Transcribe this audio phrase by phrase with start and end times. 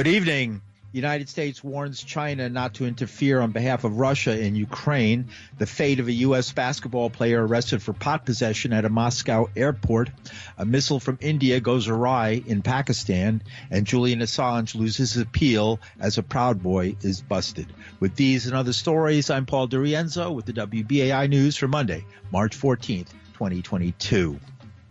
[0.00, 0.62] Good evening.
[0.92, 5.28] United States warns China not to interfere on behalf of Russia in Ukraine.
[5.58, 6.52] The fate of a U.S.
[6.52, 10.08] basketball player arrested for pot possession at a Moscow airport.
[10.56, 13.42] A missile from India goes awry in Pakistan.
[13.70, 17.70] And Julian Assange loses his appeal as a Proud Boy is busted.
[18.00, 22.58] With these and other stories, I'm Paul DiRienzo with the WBAI News for Monday, March
[22.58, 24.40] 14th, 2022.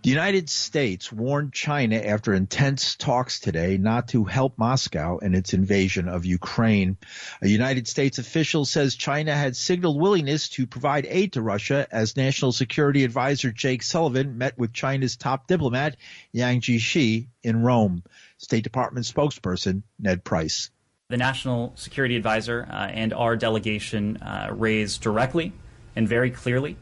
[0.01, 5.53] The United States warned China after intense talks today not to help Moscow in its
[5.53, 6.95] invasion of Ukraine.
[7.41, 12.15] A United States official says China had signaled willingness to provide aid to Russia as
[12.15, 15.97] National Security Advisor Jake Sullivan met with China's top diplomat
[16.31, 18.01] Yang Jiechi in Rome.
[18.37, 20.71] State Department spokesperson Ned Price.
[21.09, 25.51] The National Security Advisor uh, and our delegation uh, raised directly
[25.97, 26.77] and very clearly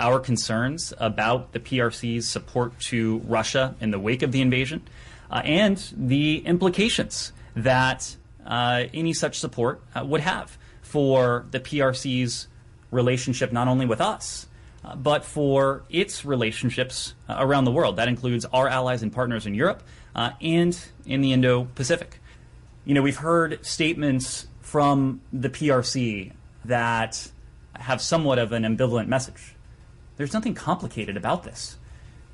[0.00, 4.82] our concerns about the PRC's support to Russia in the wake of the invasion
[5.30, 8.16] uh, and the implications that
[8.46, 12.48] uh, any such support uh, would have for the PRC's
[12.90, 14.46] relationship not only with us,
[14.84, 17.96] uh, but for its relationships uh, around the world.
[17.96, 19.82] That includes our allies and partners in Europe
[20.14, 22.18] uh, and in the Indo Pacific.
[22.84, 26.32] You know, we've heard statements from the PRC
[26.64, 27.30] that
[27.74, 29.51] have somewhat of an ambivalent message.
[30.16, 31.78] There's nothing complicated about this.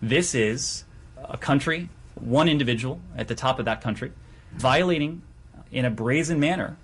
[0.02, 0.84] This is
[1.22, 4.12] a country, one individual at the top of that country,
[4.52, 5.22] violating
[5.70, 6.76] in a brazen manner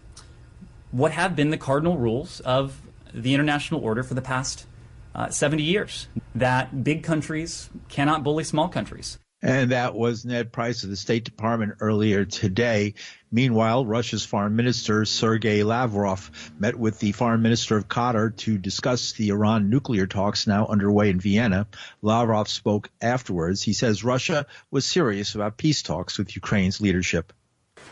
[0.91, 2.81] what have been the cardinal rules of
[3.13, 4.67] the international order for the past
[5.15, 9.19] uh, 70 years that big countries cannot bully small countries.
[9.45, 12.95] And that was Ned Price of the State Department earlier today.
[13.31, 19.13] Meanwhile, Russia's Foreign Minister Sergei Lavrov met with the Foreign Minister of Qatar to discuss
[19.13, 21.67] the Iran nuclear talks now underway in Vienna.
[22.01, 23.63] Lavrov spoke afterwards.
[23.63, 27.31] He says Russia was serious about peace talks with Ukraine's leadership.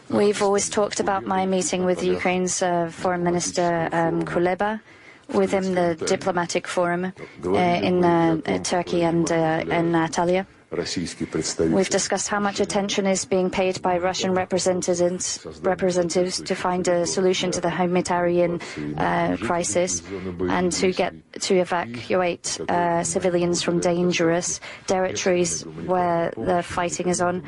[0.08, 4.80] We've always talked about my meeting with Ukraine's uh, Foreign Minister um, Kuleba
[5.28, 7.12] within the diplomatic forum
[7.44, 10.46] uh, in uh, Turkey and uh, in Antalya.
[10.72, 17.06] We've discussed how much attention is being paid by Russian representatives, representatives to find a
[17.06, 18.58] solution to the humanitarian
[18.96, 20.02] uh, crisis
[20.48, 21.12] and to get
[21.42, 27.44] to evacuate uh, civilians from dangerous territories where the fighting is on.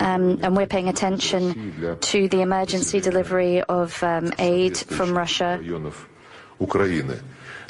[0.00, 5.60] Um, and we're paying attention to the emergency delivery of um, aid from Russia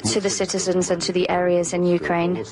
[0.03, 2.43] to the citizens and to the areas in Ukraine.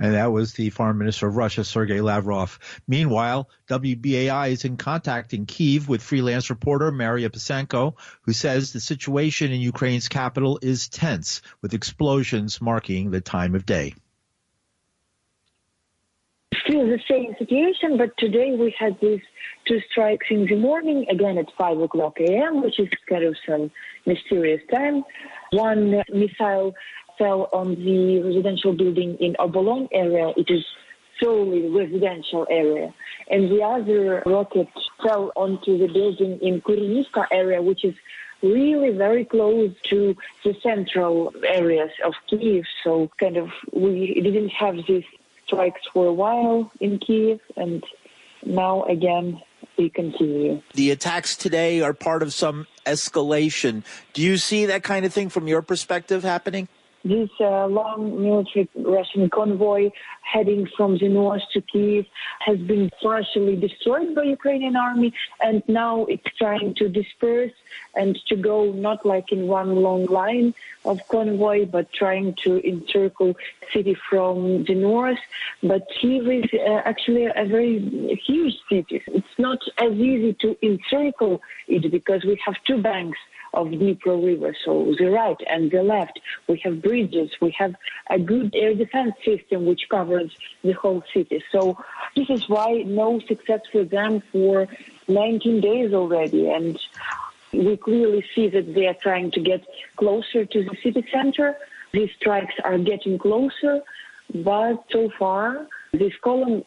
[0.00, 2.58] And that was the foreign minister of Russia, Sergei Lavrov.
[2.88, 8.80] Meanwhile, WBAI is in contact in Kiev with freelance reporter Maria Pasenko, who says the
[8.80, 13.92] situation in Ukraine's capital is tense, with explosions marking the time of day.
[16.64, 19.20] Still the same situation, but today we had these
[19.68, 23.70] two strikes in the morning, again at 5 o'clock a.m., which is kind of some
[24.06, 25.04] mysterious time.
[25.52, 26.74] One missile
[27.20, 30.32] fell on the residential building in Obolon area.
[30.36, 30.64] It is
[31.22, 32.94] solely residential area.
[33.30, 34.68] And the other rocket
[35.04, 37.94] fell onto the building in Kurenivka area, which is
[38.42, 42.64] really very close to the central areas of Kiev.
[42.82, 45.04] So kind of we didn't have these
[45.44, 47.84] strikes for a while in Kiev and
[48.46, 49.42] now again
[49.76, 50.62] we continue.
[50.74, 53.82] The attacks today are part of some escalation.
[54.14, 56.68] Do you see that kind of thing from your perspective happening?
[57.04, 59.90] This uh, long military Russian convoy
[60.22, 62.06] heading from the north to Kiev
[62.40, 65.12] has been partially destroyed by Ukrainian army,
[65.42, 67.52] and now it's trying to disperse
[67.94, 73.34] and to go not like in one long line of convoy, but trying to encircle
[73.72, 75.18] city from the north.
[75.62, 79.02] But Kiev is uh, actually a very huge city.
[79.08, 83.18] It's not as easy to encircle it because we have two banks
[83.54, 84.54] of Dnipro River.
[84.64, 87.74] So the right and the left, we have bridges, we have
[88.08, 90.30] a good air defense system which covers
[90.62, 91.42] the whole city.
[91.52, 91.78] So
[92.16, 94.68] this is why no success for them for
[95.08, 96.48] 19 days already.
[96.48, 96.78] And
[97.52, 99.66] we clearly see that they are trying to get
[99.96, 101.56] closer to the city center.
[101.92, 103.82] These strikes are getting closer,
[104.32, 106.62] but so far this column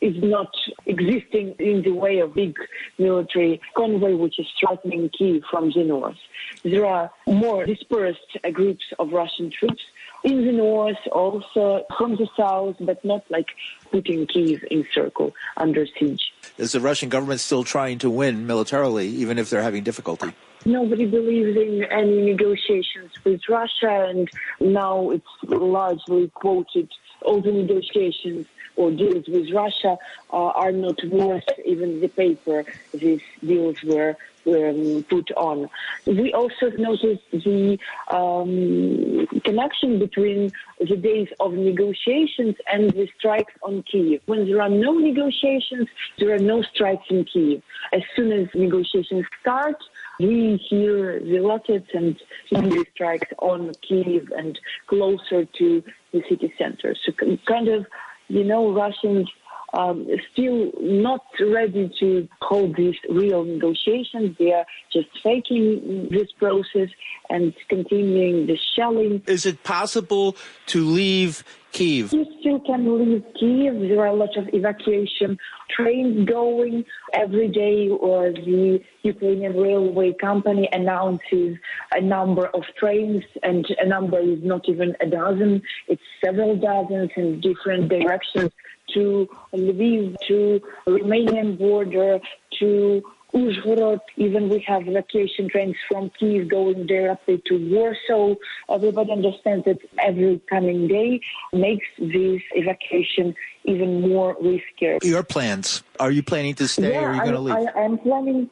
[0.00, 0.50] is not
[0.86, 2.56] existing in the way of big
[2.98, 6.16] military convoy which is threatening Kiev from the north.
[6.62, 9.82] There are more dispersed uh, groups of Russian troops
[10.24, 13.48] in the north, also from the south, but not like
[13.90, 16.32] putting Kiev in circle under siege.
[16.58, 20.32] Is the Russian government still trying to win militarily, even if they're having difficulty?
[20.64, 24.30] Nobody believes in any negotiations with Russia, and
[24.60, 26.88] now it's largely quoted
[27.22, 29.98] all the negotiations or deals with Russia
[30.32, 32.64] uh, are not worth even the paper
[32.94, 34.16] these deals were
[34.46, 35.68] um, put on.
[36.06, 37.78] We also noticed the
[38.10, 40.50] um, connection between
[40.80, 44.20] the days of negotiations and the strikes on Kiev.
[44.26, 45.88] When there are no negotiations,
[46.18, 47.62] there are no strikes in Kiev.
[47.92, 49.76] As soon as negotiations start,
[50.18, 52.20] we hear the rockets and
[52.50, 55.82] the strikes on Kiev and closer to
[56.12, 56.94] the city center.
[57.04, 57.12] So
[57.46, 57.86] kind of,
[58.28, 59.28] you know, Russians
[59.72, 64.36] um, still not ready to hold these real negotiations.
[64.38, 66.88] They are just faking this process
[67.30, 69.22] and continuing the shelling.
[69.26, 70.36] Is it possible
[70.66, 71.42] to leave
[71.72, 72.12] Kiev?
[72.12, 73.80] You still can leave Kiev.
[73.80, 75.38] There are a lot of evacuation
[75.74, 76.84] trains going
[77.14, 81.56] every day, or the Ukrainian railway company announces
[81.92, 87.10] a number of trains, and a number is not even a dozen, it's several dozens
[87.16, 88.50] in different directions
[88.94, 92.20] to Lviv, to Romanian border,
[92.58, 93.02] to
[93.34, 94.00] Uzhhorod.
[94.16, 98.34] Even we have evacuation trains from Kiev going directly to Warsaw.
[98.70, 101.20] Everybody understands that every coming day
[101.52, 103.34] makes this evacuation
[103.64, 105.02] even more riskier.
[105.02, 105.82] Your plans?
[105.98, 107.68] Are you planning to stay yeah, or are you going to leave?
[107.74, 108.50] I, I'm planning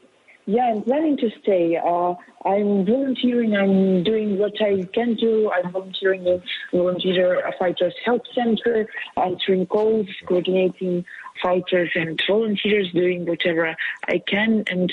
[0.51, 1.77] yeah, I'm planning to stay.
[1.77, 2.15] Uh,
[2.45, 3.55] I'm volunteering.
[3.57, 5.49] I'm doing what I can do.
[5.53, 6.43] I'm volunteering in
[6.73, 11.05] Volunteer Fighters Help Center, answering calls, coordinating
[11.41, 13.77] fighters and volunteers, doing whatever
[14.09, 14.65] I can.
[14.69, 14.93] And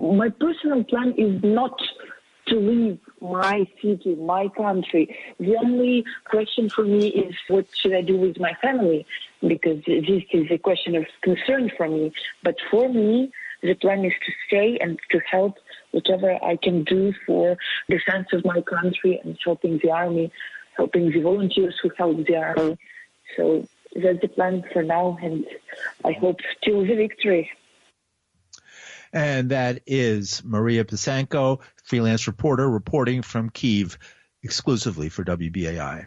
[0.00, 1.80] my personal plan is not
[2.48, 5.16] to leave my city, my country.
[5.38, 9.06] The only question for me is what should I do with my family?
[9.40, 12.12] Because this is a question of concern for me.
[12.42, 13.30] But for me,
[13.66, 15.56] the plan is to stay and to help
[15.90, 17.56] whatever I can do for
[17.88, 20.32] defense of my country and helping the army,
[20.76, 22.60] helping the volunteers who help the army.
[22.60, 22.74] Mm-hmm.
[23.36, 25.44] So that's the plan for now, and
[26.04, 27.50] I hope till the victory.
[29.12, 33.98] And that is Maria Pasenko, freelance reporter, reporting from Kiev
[34.42, 36.06] exclusively for WBAI.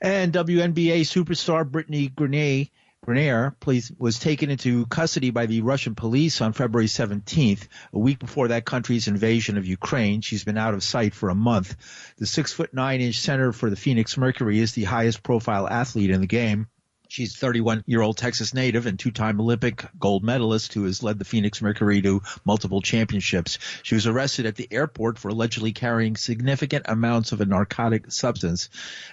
[0.00, 2.70] And WNBA superstar Brittney Griner
[3.06, 3.54] Griner
[3.98, 8.66] was taken into custody by the Russian police on February 17th, a week before that
[8.66, 10.20] country's invasion of Ukraine.
[10.20, 11.76] She's been out of sight for a month.
[12.18, 16.10] The six foot nine inch center for the Phoenix Mercury is the highest profile athlete
[16.10, 16.66] in the game.
[17.10, 21.18] She's 31 year old Texas native and two time Olympic gold medalist who has led
[21.18, 23.58] the Phoenix Mercury to multiple championships.
[23.82, 28.68] She was arrested at the airport for allegedly carrying significant amounts of a narcotic substance.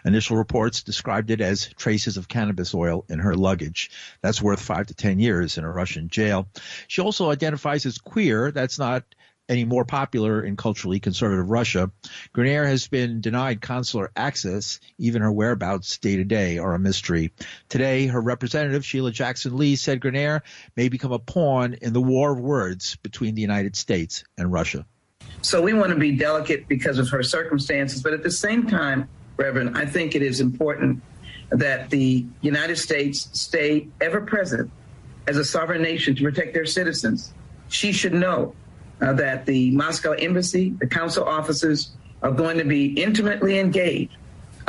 [0.05, 3.89] Initial reports described it as traces of cannabis oil in her luggage.
[4.21, 6.47] That's worth five to 10 years in a Russian jail.
[6.87, 8.51] She also identifies as queer.
[8.51, 9.05] That's not
[9.49, 11.91] any more popular in culturally conservative Russia.
[12.35, 14.79] Griner has been denied consular access.
[14.97, 17.31] Even her whereabouts day to day are a mystery.
[17.69, 20.41] Today, her representative, Sheila Jackson Lee, said Griner
[20.75, 24.85] may become a pawn in the war of words between the United States and Russia.
[25.41, 29.07] So we want to be delicate because of her circumstances, but at the same time,
[29.37, 31.01] Reverend, I think it is important
[31.49, 34.71] that the United States stay ever present
[35.27, 37.33] as a sovereign nation to protect their citizens.
[37.69, 38.55] She should know
[39.01, 41.91] uh, that the Moscow embassy, the council officers
[42.21, 44.15] are going to be intimately engaged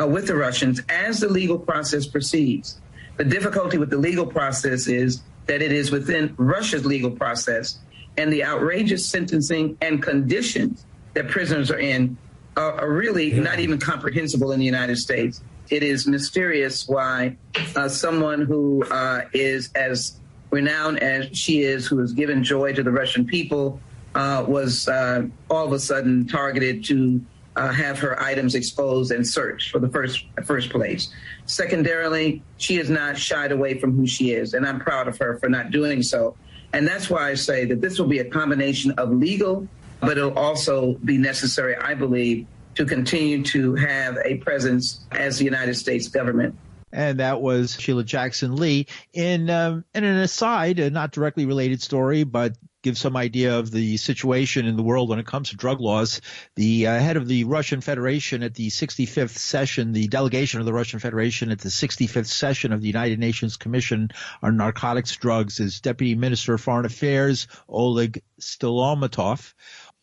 [0.01, 2.81] uh, with the Russians as the legal process proceeds.
[3.17, 7.79] The difficulty with the legal process is that it is within Russia's legal process,
[8.17, 12.17] and the outrageous sentencing and conditions that prisoners are in
[12.56, 15.43] are, are really not even comprehensible in the United States.
[15.70, 17.37] It is mysterious why
[17.77, 20.19] uh, someone who uh, is as
[20.51, 23.81] renowned as she is, who has given joy to the Russian people,
[24.19, 29.25] uh, was uh, all of a sudden targeted to uh, have her items exposed and
[29.25, 31.15] searched for the first first place.
[31.46, 35.39] Secondarily, she has not shied away from who she is, and I'm proud of her
[35.39, 36.37] for not doing so.
[36.72, 39.69] And that's why I say that this will be a combination of legal,
[40.01, 42.44] but it'll also be necessary, I believe,
[42.75, 46.56] to continue to have a presence as the United States government
[46.91, 48.87] and that was Sheila Jackson Lee.
[49.13, 52.56] In um, in an aside, a not directly related story, but
[52.89, 56.23] give some idea of the situation in the world when it comes to drug laws.
[56.55, 60.73] The uh, head of the Russian Federation at the 65th session, the delegation of the
[60.73, 65.83] Russian Federation at the 65th session of the United Nations Commission on Narcotics, Drugs, is
[65.83, 69.53] Deputy Minister of Foreign Affairs Oleg Syromolotov.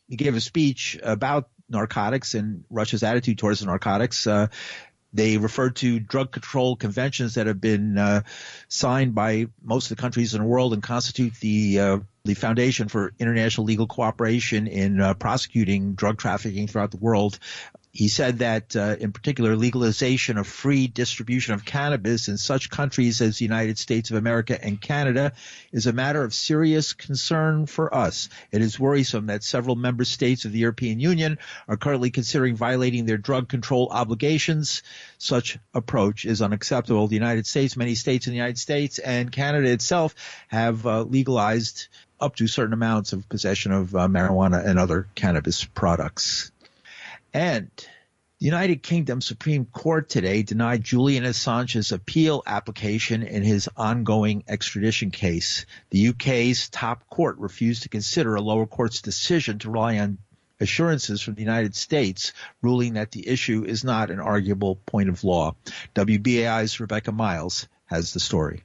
[0.08, 4.28] He gave a speech about narcotics and Russia's attitude towards narcotics.
[4.28, 4.50] Uh,
[5.12, 8.22] they referred to drug control conventions that have been uh,
[8.68, 12.88] signed by most of the countries in the world and constitute the uh, the foundation
[12.88, 17.40] for international legal cooperation in uh, prosecuting drug trafficking throughout the world.
[17.96, 23.22] He said that, uh, in particular, legalization of free distribution of cannabis in such countries
[23.22, 25.32] as the United States of America and Canada
[25.72, 28.28] is a matter of serious concern for us.
[28.52, 31.38] It is worrisome that several member states of the European Union
[31.70, 34.84] are currently considering violating their drug control obligations.
[35.18, 37.08] Such approach is unacceptable.
[37.08, 40.16] The United States, many states in the United States and Canada itself
[40.50, 41.88] have uh, legalized
[42.20, 46.52] up to certain amounts of possession of uh, marijuana and other cannabis products.
[47.34, 47.70] And
[48.40, 55.12] the United Kingdom Supreme Court today denied Julian Assange's appeal application in his ongoing extradition
[55.12, 55.66] case.
[55.90, 60.18] The UK's top court refused to consider a lower court's decision to rely on
[60.60, 65.24] assurances from the United States, ruling that the issue is not an arguable point of
[65.24, 65.56] law.
[65.96, 68.64] WBAI's Rebecca Miles has the story.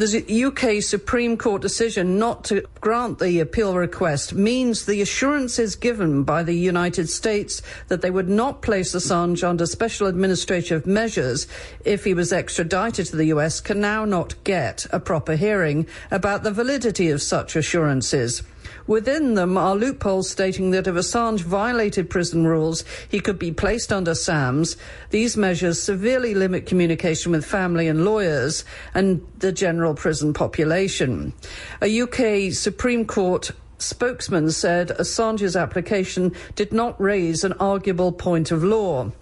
[0.00, 6.22] The UK Supreme Court decision not to grant the appeal request means the assurances given
[6.22, 11.46] by the United States that they would not place Assange under special administrative measures
[11.84, 16.44] if he was extradited to the US can now not get a proper hearing about
[16.44, 18.42] the validity of such assurances.
[18.90, 23.92] Within them are loopholes stating that if Assange violated prison rules, he could be placed
[23.92, 24.76] under SAMS.
[25.10, 31.32] These measures severely limit communication with family and lawyers and the general prison population.
[31.80, 38.64] A UK Supreme Court spokesman said Assange's application did not raise an arguable point of
[38.64, 39.12] law.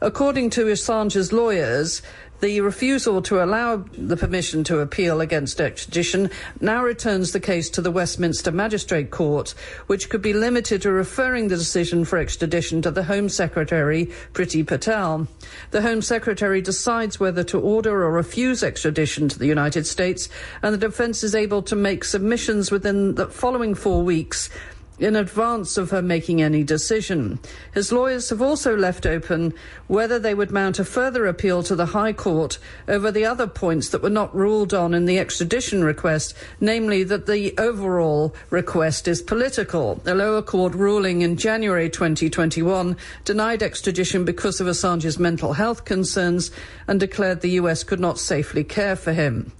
[0.00, 2.00] According to Assange's lawyers,
[2.40, 6.30] the refusal to allow the permission to appeal against extradition
[6.60, 9.54] now returns the case to the Westminster Magistrate Court,
[9.86, 14.66] which could be limited to referring the decision for extradition to the Home Secretary, Priti
[14.66, 15.26] Patel.
[15.70, 20.28] The Home Secretary decides whether to order or refuse extradition to the United States,
[20.62, 24.48] and the defence is able to make submissions within the following four weeks
[24.98, 27.38] in advance of her making any decision.
[27.72, 29.54] His lawyers have also left open
[29.86, 33.88] whether they would mount a further appeal to the High Court over the other points
[33.90, 39.22] that were not ruled on in the extradition request, namely that the overall request is
[39.22, 39.96] political.
[40.04, 46.50] The lower court ruling in January 2021 denied extradition because of Assange's mental health concerns
[46.86, 49.52] and declared the US could not safely care for him.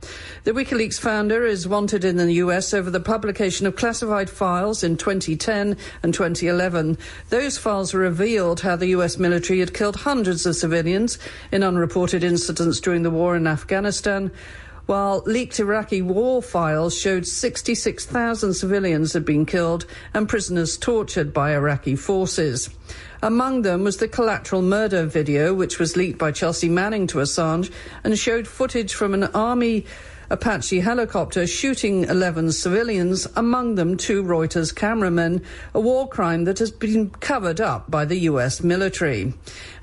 [0.44, 4.96] The WikiLeaks founder is wanted in the US over the publication of classified files in
[5.36, 6.96] 2010 and 2011.
[7.28, 11.18] Those files revealed how the US military had killed hundreds of civilians
[11.52, 14.30] in unreported incidents during the war in Afghanistan
[14.86, 21.52] while leaked Iraqi war files showed 66,000 civilians had been killed and prisoners tortured by
[21.52, 22.70] Iraqi forces.
[23.22, 27.70] Among them was the collateral murder video, which was leaked by Chelsea Manning to Assange
[28.02, 29.84] and showed footage from an army
[30.30, 35.42] Apache helicopter shooting 11 civilians, among them two Reuters cameramen,
[35.72, 39.32] a war crime that has been covered up by the US military.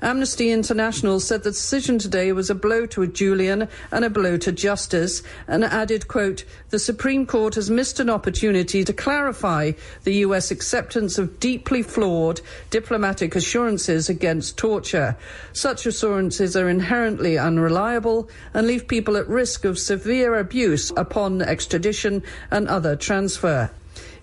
[0.00, 4.52] Amnesty International said the decision today was a blow to Julian and a blow to
[4.52, 9.72] justice and added, quote, the Supreme Court has missed an opportunity to clarify
[10.04, 15.16] the US acceptance of deeply flawed diplomatic assurances against torture.
[15.52, 22.22] Such assurances are inherently unreliable and leave people at risk of severe abuse upon extradition
[22.50, 23.70] and other transfer.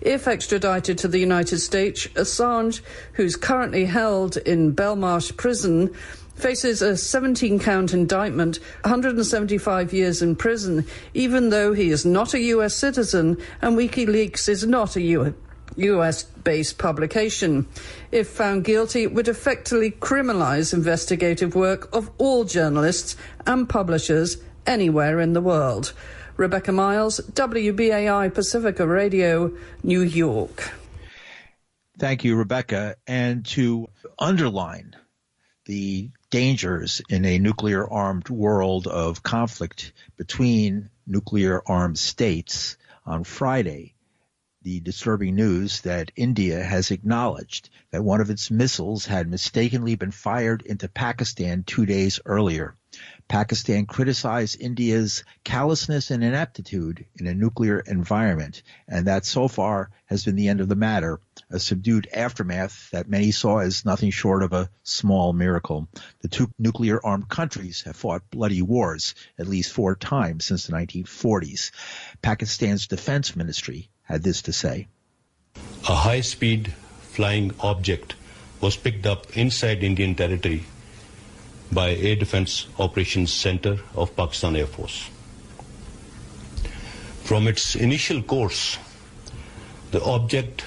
[0.00, 2.80] If extradited to the United States, Assange,
[3.14, 5.94] who's currently held in Belmarsh prison,
[6.34, 12.40] faces a 17 count indictment, 175 years in prison, even though he is not a
[12.40, 15.34] US citizen and WikiLeaks is not a
[15.76, 17.66] US based publication.
[18.12, 23.16] If found guilty, it would effectively criminalize investigative work of all journalists
[23.46, 25.92] and publishers anywhere in the world.
[26.36, 30.72] Rebecca Miles, WBAI Pacifica Radio, New York.
[31.98, 32.96] Thank you, Rebecca.
[33.06, 34.96] And to underline
[35.66, 43.94] the dangers in a nuclear armed world of conflict between nuclear armed states on Friday,
[44.62, 50.10] the disturbing news that India has acknowledged that one of its missiles had mistakenly been
[50.10, 52.74] fired into Pakistan two days earlier.
[53.28, 60.24] Pakistan criticized India's callousness and ineptitude in a nuclear environment, and that so far has
[60.24, 64.42] been the end of the matter, a subdued aftermath that many saw as nothing short
[64.42, 65.88] of a small miracle.
[66.20, 70.74] The two nuclear armed countries have fought bloody wars at least four times since the
[70.74, 71.70] 1940s.
[72.20, 74.86] Pakistan's defense ministry had this to say.
[75.88, 78.16] A high speed flying object
[78.60, 80.64] was picked up inside Indian territory
[81.74, 85.10] by Air Defense Operations Center of Pakistan Air Force.
[87.24, 88.78] From its initial course,
[89.90, 90.64] the object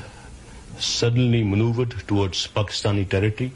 [0.79, 3.51] suddenly maneuvered towards Pakistani territory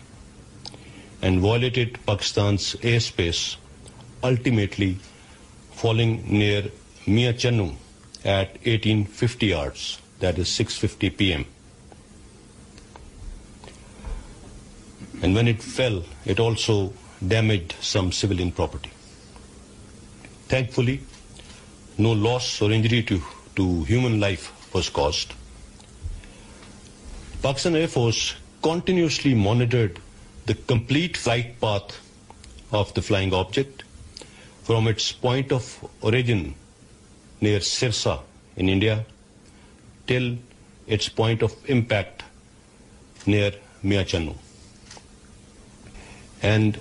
[1.22, 3.58] and violated Pakistan's airspace,
[4.24, 4.98] ultimately
[5.74, 6.63] falling near
[7.05, 7.75] Mian Channu
[8.24, 11.46] at 1850 yards, that is 6:50 p.m.
[15.22, 16.93] And when it fell, it also
[17.28, 18.92] damaged some civilian property.
[20.48, 21.01] Thankfully,
[21.98, 23.22] no loss or injury to,
[23.56, 25.34] to human life was caused.
[27.42, 30.00] Pakistan Air Force continuously monitored
[30.46, 32.00] the complete flight path
[32.72, 33.84] of the flying object
[34.63, 36.56] from its point of origin
[37.40, 38.20] near Sirsa
[38.56, 39.06] in India
[40.08, 40.38] till
[40.88, 42.24] its point of impact
[43.25, 43.51] near
[43.84, 44.36] Mian Channu.
[46.42, 46.80] And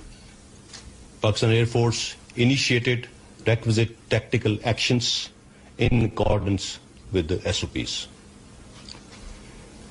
[1.22, 3.08] Pakistan Air Force initiated
[3.46, 5.30] requisite tactical actions
[5.78, 6.78] in accordance
[7.12, 8.08] with the SOPs.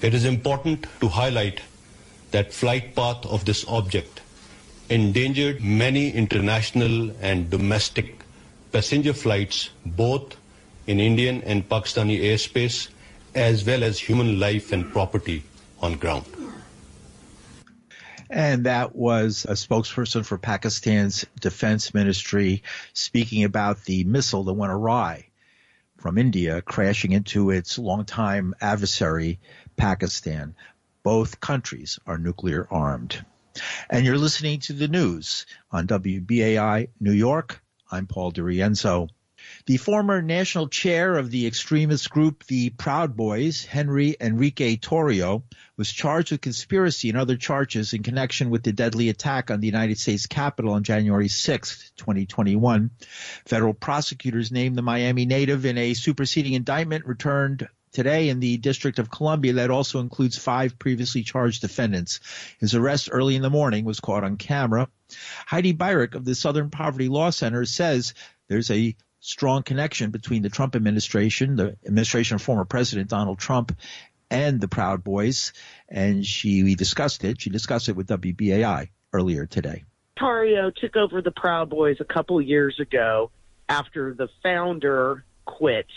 [0.01, 1.61] It is important to highlight
[2.31, 4.21] that flight path of this object
[4.89, 8.23] endangered many international and domestic
[8.71, 10.35] passenger flights both
[10.87, 12.87] in Indian and Pakistani airspace
[13.35, 15.43] as well as human life and property
[15.81, 16.25] on ground.
[18.29, 24.71] And that was a spokesperson for Pakistan's defense ministry speaking about the missile that went
[24.71, 25.29] awry
[25.97, 29.39] from India crashing into its longtime adversary,
[29.75, 30.55] Pakistan.
[31.03, 33.25] Both countries are nuclear armed.
[33.89, 37.61] And you're listening to the news on WBAI New York.
[37.91, 39.09] I'm Paul DiRienzo.
[39.65, 45.43] The former national chair of the extremist group, the Proud Boys, Henry Enrique Tarrio,
[45.77, 49.67] was charged with conspiracy and other charges in connection with the deadly attack on the
[49.67, 52.89] United States Capitol on January 6, 2021.
[53.45, 58.99] Federal prosecutors named the Miami native in a superseding indictment returned today in the District
[58.99, 62.19] of Columbia that also includes five previously charged defendants.
[62.59, 64.89] His arrest early in the morning was caught on camera.
[65.45, 68.13] Heidi Beirich of the Southern Poverty Law Center says
[68.47, 73.77] there's a strong connection between the Trump administration, the administration of former President Donald Trump,
[74.31, 75.53] and the Proud Boys.
[75.87, 77.41] And she discussed it.
[77.41, 79.83] She discussed it with WBAI earlier today.
[80.17, 83.31] Tarrio took over the Proud Boys a couple years ago
[83.67, 85.87] after the founder quit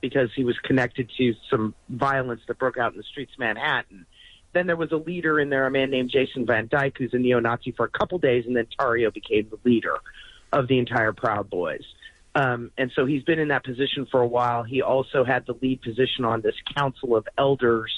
[0.00, 4.06] because he was connected to some violence that broke out in the streets of Manhattan.
[4.52, 7.18] Then there was a leader in there, a man named Jason Van Dyke, who's a
[7.18, 9.96] neo-Nazi for a couple days, and then Tarrio became the leader
[10.52, 11.84] of the entire Proud Boys.
[12.34, 14.62] Um, and so he's been in that position for a while.
[14.62, 17.92] He also had the lead position on this Council of Elders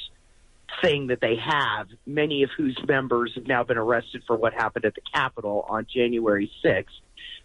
[0.83, 4.85] thing that they have, many of whose members have now been arrested for what happened
[4.85, 6.87] at the Capitol on January 6th.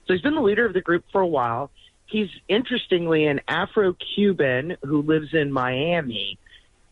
[0.08, 1.70] So he's been the leader of the group for a while.
[2.08, 6.40] He's interestingly an Afro Cuban who lives in Miami.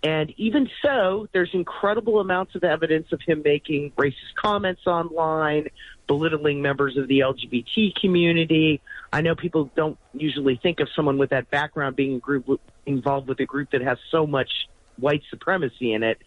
[0.03, 5.69] And even so, there's incredible amounts of evidence of him making racist comments online,
[6.05, 8.79] belittling members of the LGBT community.
[9.11, 13.39] I know people don't usually think of someone with that background being group involved with
[13.39, 14.51] a group that has so much
[14.97, 16.21] white supremacy in it,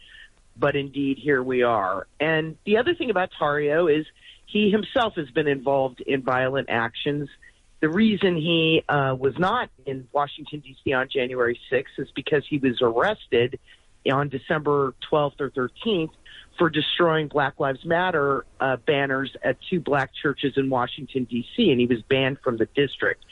[0.56, 2.06] but indeed here we are.
[2.18, 4.04] And the other thing about Tarrio is
[4.46, 7.28] he himself has been involved in violent actions.
[7.80, 10.92] The reason he uh, was not in Washington D.C.
[10.92, 13.58] on January 6th is because he was arrested
[14.10, 16.10] on December 12th or 13th
[16.58, 21.80] for destroying Black Lives Matter uh, banners at two black churches in Washington, D.C., and
[21.80, 23.24] he was banned from the district.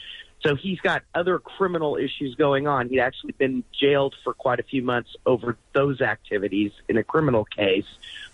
[0.43, 2.89] So he's got other criminal issues going on.
[2.89, 7.45] He'd actually been jailed for quite a few months over those activities in a criminal
[7.45, 7.85] case,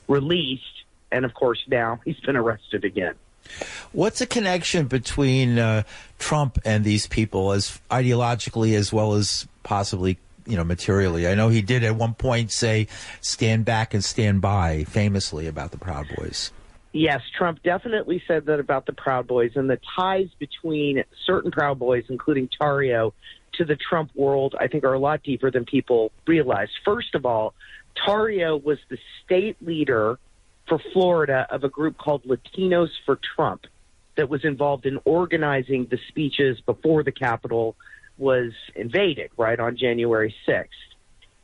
[0.08, 3.16] released, and of course now he's been arrested again.
[3.92, 5.84] What's the connection between uh,
[6.20, 11.28] Trump and these people, as ideologically as well as possibly you know, materially.
[11.28, 12.88] I know he did at one point say,
[13.22, 16.52] stand back and stand by, famously about the Proud Boys.
[16.92, 21.80] Yes, Trump definitely said that about the Proud Boys, and the ties between certain Proud
[21.80, 23.12] Boys, including Tarrio,
[23.54, 26.70] to the Trump world, I think, are a lot deeper than people realize.
[26.84, 27.54] First of all,
[28.06, 30.20] Tarrio was the state leader
[30.68, 33.66] for Florida of a group called Latinos for Trump
[34.18, 37.76] that was involved in organizing the speeches before the Capitol
[38.18, 40.68] was invaded, right, on January 6th.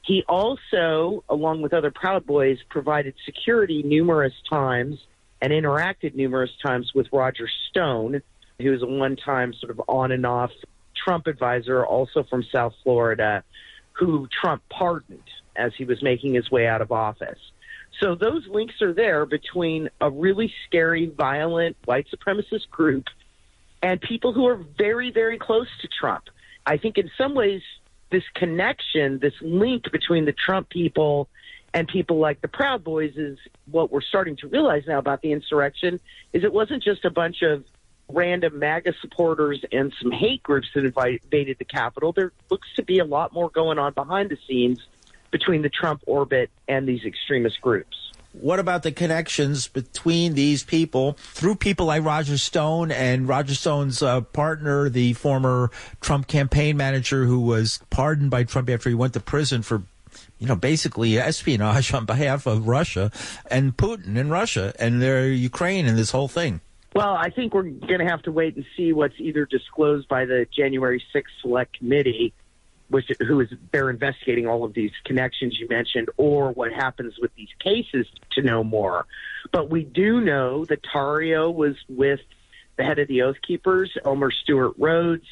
[0.03, 4.97] He also, along with other Proud Boys, provided security numerous times
[5.41, 8.21] and interacted numerous times with Roger Stone,
[8.59, 10.51] who was a one time sort of on and off
[10.95, 13.43] Trump advisor, also from South Florida,
[13.93, 15.19] who Trump pardoned
[15.55, 17.39] as he was making his way out of office.
[17.99, 23.05] So those links are there between a really scary, violent white supremacist group
[23.83, 26.25] and people who are very, very close to Trump.
[26.65, 27.61] I think in some ways,
[28.11, 31.29] this connection, this link between the Trump people
[31.73, 33.37] and people like the Proud Boys is
[33.69, 35.99] what we're starting to realize now about the insurrection
[36.33, 37.63] is it wasn't just a bunch of
[38.09, 42.11] random MAGA supporters and some hate groups that invaded the Capitol.
[42.11, 44.79] There looks to be a lot more going on behind the scenes
[45.31, 47.97] between the Trump orbit and these extremist groups.
[48.33, 54.01] What about the connections between these people through people like Roger Stone and Roger Stone's
[54.01, 59.13] uh, partner, the former Trump campaign manager who was pardoned by Trump after he went
[59.13, 59.83] to prison for
[60.39, 63.11] you know, basically espionage on behalf of Russia
[63.49, 66.61] and Putin and Russia and their Ukraine and this whole thing.
[66.93, 70.25] Well, I think we're going to have to wait and see what's either disclosed by
[70.25, 72.33] the January 6th Select Committee,
[72.91, 77.33] which who is they're investigating all of these connections you mentioned, or what happens with
[77.35, 79.05] these cases to know more.
[79.51, 82.19] But we do know that Tarrio was with
[82.77, 85.25] the head of the Oath Keepers, Elmer Stewart Rhodes,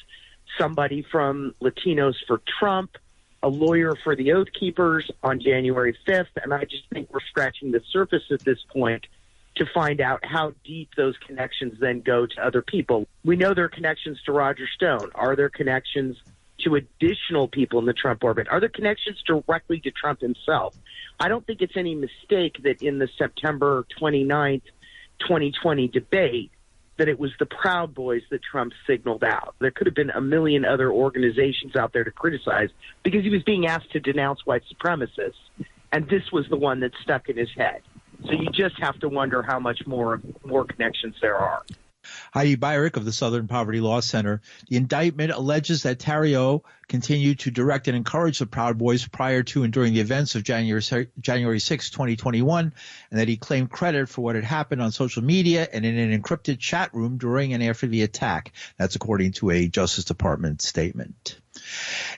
[0.57, 2.97] somebody from Latinos for Trump,
[3.43, 7.71] a lawyer for the Oath Keepers on January 5th, and I just think we're scratching
[7.71, 9.05] the surface at this point
[9.55, 13.07] to find out how deep those connections then go to other people.
[13.23, 15.11] We know there are connections to Roger Stone.
[15.15, 16.17] Are there connections
[16.63, 18.47] to additional people in the Trump orbit?
[18.49, 20.75] Are there connections directly to Trump himself?
[21.19, 24.63] I don't think it's any mistake that in the September 29th,
[25.19, 26.51] 2020 debate,
[26.97, 29.55] that it was the Proud Boys that Trump signaled out.
[29.59, 32.69] There could have been a million other organizations out there to criticize
[33.03, 35.33] because he was being asked to denounce white supremacists.
[35.91, 37.81] And this was the one that stuck in his head.
[38.25, 41.63] So you just have to wonder how much more more connections there are.
[42.33, 44.41] Heidi Beirich of the Southern Poverty Law Center.
[44.67, 49.63] The indictment alleges that Tarrio continued to direct and encourage the Proud Boys prior to
[49.63, 50.81] and during the events of January,
[51.19, 52.73] January 6, 2021,
[53.11, 56.19] and that he claimed credit for what had happened on social media and in an
[56.19, 58.53] encrypted chat room during and after the attack.
[58.77, 61.39] That's according to a Justice Department statement.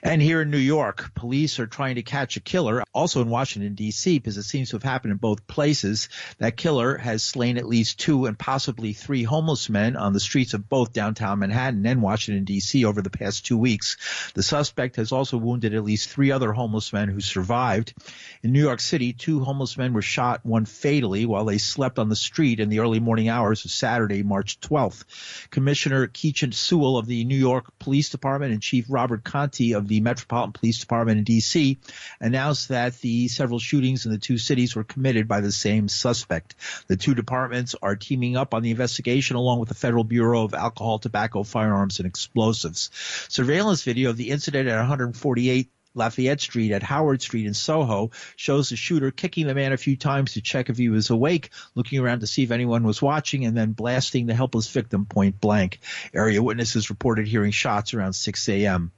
[0.02, 2.82] And here in New York, police are trying to catch a killer.
[2.92, 6.08] Also in Washington, D.C., because it seems to have happened in both places.
[6.38, 10.54] That killer has slain at least two and possibly three homeless men on the streets
[10.54, 12.84] of both downtown Manhattan and Washington, D.C.
[12.84, 13.96] over the past two weeks.
[14.34, 17.94] The suspect has also wounded at least three other homeless men who survived.
[18.42, 22.08] In New York City, two homeless men were shot, one fatally, while they slept on
[22.08, 25.04] the street in the early morning hours of Saturday, March 12th.
[25.50, 30.52] Commissioner Keechant Sewell of the New York Police Department and Chief Robert Of the Metropolitan
[30.52, 31.78] Police Department in D.C.
[32.20, 36.54] announced that the several shootings in the two cities were committed by the same suspect.
[36.86, 40.54] The two departments are teaming up on the investigation along with the Federal Bureau of
[40.54, 42.90] Alcohol, Tobacco, Firearms, and Explosives.
[43.28, 48.68] Surveillance video of the incident at 148 Lafayette Street at Howard Street in Soho shows
[48.68, 51.98] the shooter kicking the man a few times to check if he was awake, looking
[51.98, 55.80] around to see if anyone was watching, and then blasting the helpless victim point blank.
[56.14, 58.92] Area witnesses reported hearing shots around 6 a.m.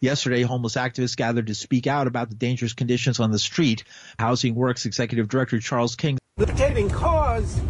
[0.00, 3.84] Yesterday, homeless activists gathered to speak out about the dangerous conditions on the street.
[4.18, 6.18] Housing Works Executive Director Charles King.
[6.36, 7.60] The dictating cause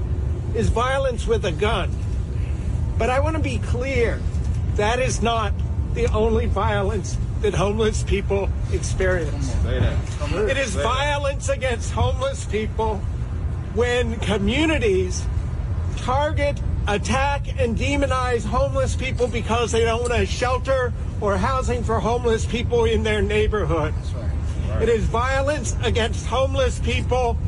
[0.54, 1.90] is violence with a gun.
[2.98, 4.20] But I want to be clear
[4.74, 5.52] that is not
[5.94, 9.55] the only violence that homeless people experience.
[10.33, 12.96] It is violence against homeless people
[13.74, 15.24] when communities
[15.96, 22.01] target, attack, and demonize homeless people because they don't want a shelter or housing for
[22.01, 23.94] homeless people in their neighborhood.
[24.81, 27.38] It is violence against homeless people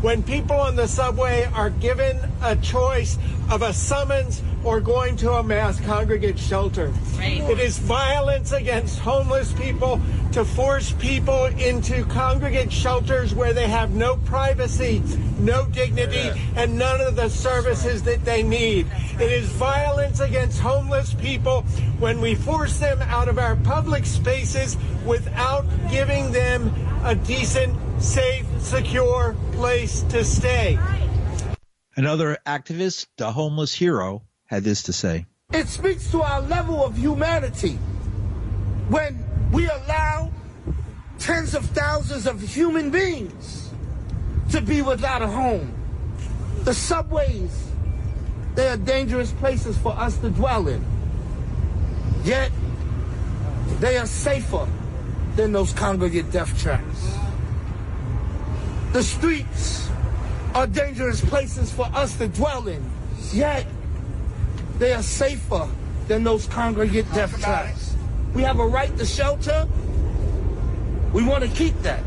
[0.00, 3.18] when people on the subway are given a choice
[3.50, 6.88] of a summons or going to a mass congregate shelter.
[7.16, 7.40] Right.
[7.48, 10.00] It is violence against homeless people
[10.32, 15.02] to force people into congregate shelters where they have no privacy,
[15.38, 16.36] no dignity, yeah.
[16.56, 18.86] and none of the services that they need.
[19.18, 21.62] It is violence against homeless people
[21.98, 26.72] when we force them out of our public spaces without giving them
[27.04, 30.78] a decent, safe, secure place to stay.
[31.96, 35.26] Another activist, the homeless hero, had this to say.
[35.52, 37.74] It speaks to our level of humanity
[38.88, 40.30] when we allow
[41.18, 43.70] tens of thousands of human beings
[44.50, 45.74] to be without a home.
[46.64, 47.72] The subways,
[48.54, 50.84] they are dangerous places for us to dwell in.
[52.24, 52.52] Yet,
[53.80, 54.68] they are safer
[55.36, 57.18] than those congregate death traps.
[58.92, 59.88] The streets
[60.54, 62.90] are dangerous places for us to dwell in.
[63.32, 63.66] Yet,
[64.78, 65.68] they are safer
[66.06, 67.94] than those congregate death traps.
[68.34, 69.68] We have a right to shelter.
[71.12, 72.02] We want to keep that.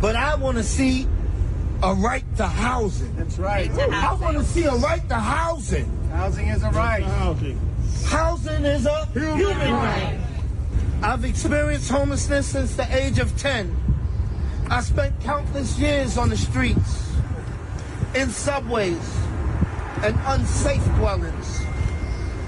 [0.00, 1.06] But I want to see
[1.82, 3.14] a right to housing.
[3.16, 3.70] That's right.
[3.70, 6.08] I want to see a right to housing.
[6.10, 7.02] Housing is a right.
[7.02, 7.60] Housing.
[8.06, 10.18] Housing is a human, human right.
[10.18, 10.20] right.
[11.02, 13.87] I've experienced homelessness since the age of 10.
[14.70, 17.10] I spent countless years on the streets,
[18.14, 19.16] in subways,
[20.02, 21.62] and unsafe dwellings.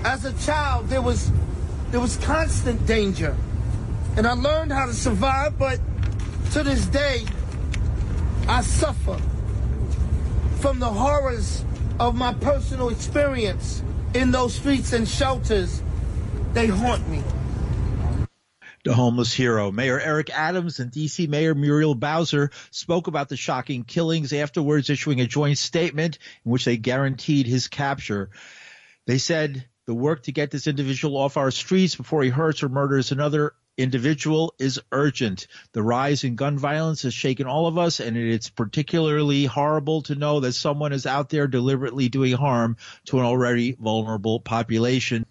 [0.04, 1.32] As a child, there was
[1.90, 3.34] there was constant danger,
[4.16, 5.58] and I learned how to survive.
[5.58, 5.80] But
[6.52, 7.24] to this day,
[8.46, 9.18] I suffer
[10.60, 11.64] from the horrors
[11.98, 15.82] of my personal experience in those streets and shelters.
[16.52, 17.22] They haunt me
[18.84, 19.70] the homeless hero.
[19.70, 25.20] Mayor Eric Adams and DC Mayor Muriel Bowser spoke about the shocking killings afterwards, issuing
[25.20, 28.30] a joint statement in which they guaranteed his capture.
[29.06, 32.68] They said the work to get this individual off our streets before he hurts or
[32.68, 35.46] murders another individual is urgent.
[35.72, 40.14] The rise in gun violence has shaken all of us, and it's particularly horrible to
[40.14, 45.26] know that someone is out there deliberately doing harm to an already vulnerable population.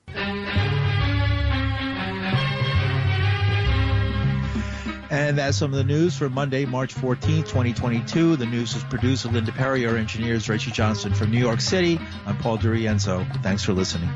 [5.12, 8.36] And that's some of the news for Monday, March 14th, 2022.
[8.36, 9.88] The news was produced by Linda Perry.
[9.88, 12.00] Our engineers, Reggie Johnson from New York City.
[12.28, 13.42] I'm Paul DiRienzo.
[13.42, 14.10] Thanks for listening.